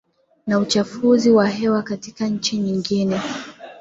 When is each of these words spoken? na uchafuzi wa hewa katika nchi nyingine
na 0.47 0.59
uchafuzi 0.59 1.31
wa 1.31 1.47
hewa 1.47 1.83
katika 1.83 2.27
nchi 2.27 2.57
nyingine 2.57 3.19